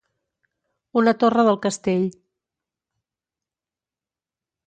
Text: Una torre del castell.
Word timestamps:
Una 1.01 1.11
torre 1.23 1.43
del 1.49 1.59
castell. 1.65 2.07